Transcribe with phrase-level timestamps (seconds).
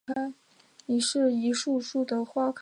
[0.03, 0.33] 它们
[0.87, 2.53] 主要吃鱼类。